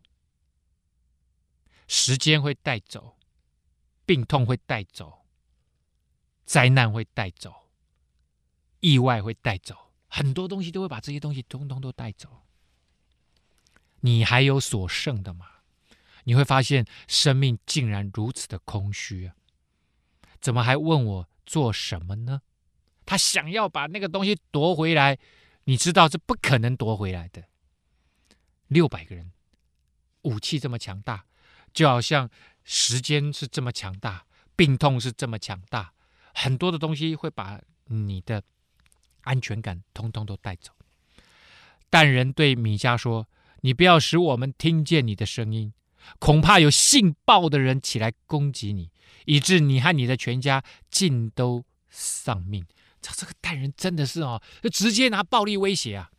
[1.88, 3.17] 时间会带走，
[4.05, 5.25] 病痛会带走。
[6.45, 7.69] 灾难会带走，
[8.82, 12.45] 意外会带走，很多东西都会把这些东西通通都带走。
[14.01, 15.47] 你还有所剩的吗？
[16.25, 19.36] 你会发现生命竟然如此的空虚啊！
[20.41, 22.41] 怎么还问我做什么呢？
[23.05, 25.17] 他想要把那个东西夺回来，
[25.63, 27.47] 你知道是不可能夺回来的。
[28.72, 29.30] 六百个人，
[30.22, 31.26] 武器这么强大，
[31.74, 32.30] 就好像
[32.63, 35.93] 时间是这么强大，病痛是这么强大。
[36.34, 38.41] 很多的东西会把你的
[39.24, 40.72] 安全感通通都带走。
[41.89, 43.28] 但人对米迦说
[43.59, 45.74] ：“你不要使我们听见你的声音，
[46.19, 48.89] 恐怕有信报的人起来攻击你，
[49.26, 52.65] 以致你和你的全家尽都丧命。”
[53.01, 56.11] 这这个但人真的是哦，就直接拿暴力威胁啊！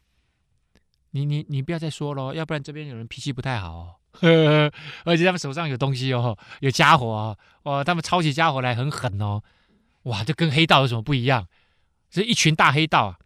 [1.13, 4.73] 你你你不要再说了，要不然这边有人脾气不太好哦，呵呵，
[5.05, 9.43] 而且他们手上有东西哦，有家伙哦，哦，他们抄起家伙来很狠哦。
[10.03, 11.49] 哇，这跟黑道有什么不一样？
[12.11, 13.19] 这一群大黑道啊！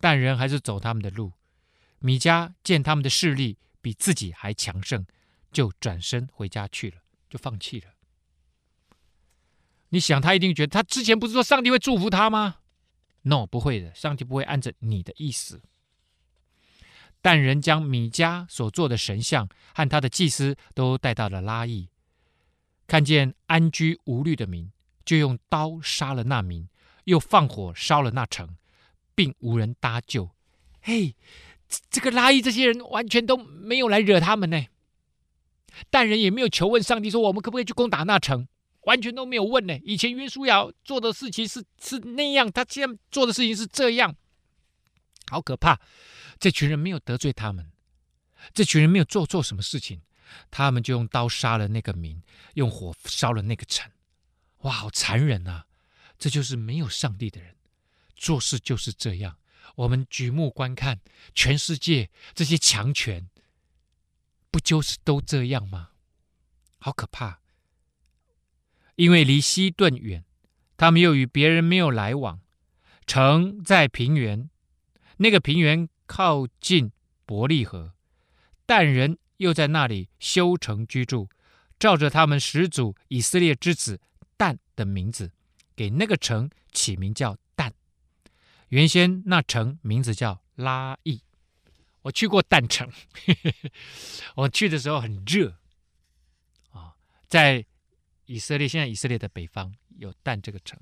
[0.00, 1.32] 但人还是走他们的路。
[2.00, 5.06] 米迦见他们的势力比自己还强盛，
[5.52, 6.96] 就转身回家去了，
[7.28, 7.86] 就放弃了。
[9.90, 12.56] 你想，他一定觉得他之前不是说上帝会祝福他吗
[13.22, 15.62] ？No，不会的，上帝不会按着你的意思。
[17.22, 21.88] 但人将米迦所做的神像和他的祭司都带到了拉亿，
[22.86, 24.70] 看见安居无虑的民。
[25.02, 26.68] 就用刀杀了那民，
[27.04, 28.56] 又放火烧了那城，
[29.14, 30.30] 并无人搭救。
[30.82, 31.16] 嘿，
[31.90, 34.66] 这个拉伊这些人完全都没有来惹他们呢。
[35.88, 38.46] 但人也没有求问上帝说，我们可不可以去攻打那城，
[38.82, 39.76] 完全都没有问呢。
[39.82, 44.14] 以前约书亚做的事情是是那样，他现在做的事情是这样，
[45.30, 45.80] 好可怕。
[46.38, 47.70] 这群人没有得罪他们，
[48.52, 50.02] 这群人没有做错什么事情，
[50.50, 52.22] 他们就用刀杀了那个民，
[52.54, 53.90] 用火烧了那个城。
[54.62, 55.66] 哇，好残忍啊！
[56.18, 57.56] 这就是没有上帝的人
[58.14, 59.38] 做事就是这样。
[59.76, 61.00] 我们举目观看，
[61.34, 63.30] 全世界这些强权，
[64.50, 65.90] 不就是都这样吗？
[66.78, 67.40] 好可怕！
[68.96, 70.24] 因为离西顿远，
[70.76, 72.40] 他们又与别人没有来往。
[73.06, 74.50] 城在平原，
[75.22, 76.92] 那个平原靠近
[77.26, 77.92] 伯利河，
[78.64, 81.28] 但人又在那里修城居住，
[81.78, 84.00] 照着他们始祖以色列之子。
[84.38, 85.30] 但的名字，
[85.76, 87.74] 给那个城起名叫但。
[88.68, 91.20] 原先那城名字叫拉亿。
[92.00, 92.90] 我去过但城，
[94.36, 95.54] 我去的时候很热
[96.72, 96.96] 啊，
[97.28, 97.66] 在
[98.24, 100.80] 以色列，现在以色列的北方有但这个城，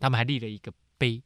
[0.00, 1.22] 他们还立了一个碑，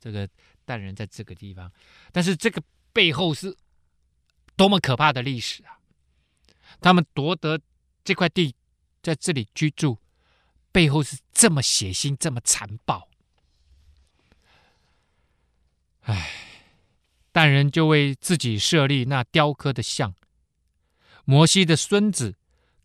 [0.00, 0.26] 这个
[0.70, 1.72] 但人在这个地方，
[2.12, 2.62] 但是这个
[2.92, 3.56] 背后是
[4.54, 5.80] 多么可怕的历史啊！
[6.80, 7.60] 他们夺得
[8.04, 8.54] 这块地，
[9.02, 9.98] 在这里居住。
[10.70, 13.08] 背后是这么血腥，这么残暴。
[16.02, 16.30] 唉，
[17.32, 20.14] 但人就为自己设立那雕刻的像。
[21.24, 22.36] 摩西的孙子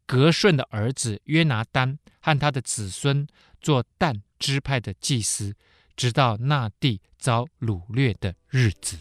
[0.08, 3.28] 革顺的儿子约拿单和他的子孙
[3.62, 5.56] 做但支派的祭司，
[5.96, 8.98] 直到那地遭掳掠的日子。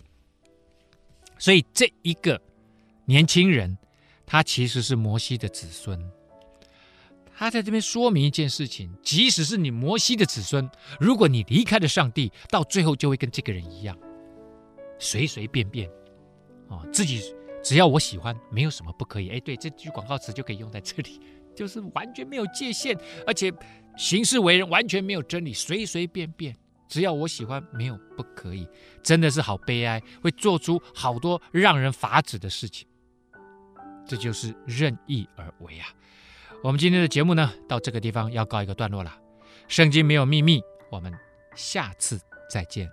[1.39, 2.41] 所以这一个
[3.07, 3.77] 年轻人，
[4.25, 6.11] 他其实是摩西的子孙。
[7.37, 10.71] 他在这边说明一件事情：即使是你摩西的子孙，
[11.01, 13.99] 如果你离开了上帝，到最后就会跟这个人一样，
[15.01, 15.89] 随随便便，
[16.69, 17.21] 啊、哦，自己
[17.63, 19.31] 只要我喜欢，没有什么不可以。
[19.31, 21.21] 哎，对，这句广告词就可以用在这里，
[21.57, 23.53] 就是完全没有界限，而且
[23.97, 26.57] 行事为人完全没有真理，随随便便，
[26.89, 28.69] 只要我喜欢，没有不可以。
[29.03, 32.87] 真的是好悲哀，会做出好多让人发指的事情。
[34.07, 35.89] 这就是任意而为啊！
[36.63, 39.15] 我们今天的节目呢，到这个地方要告一个段落了。
[39.67, 41.13] 圣经没有秘密，我们
[41.55, 42.21] 下次
[42.51, 42.89] 再见。